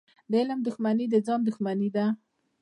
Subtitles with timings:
[0.29, 2.05] د علم دښمني د ځان دښمني ده.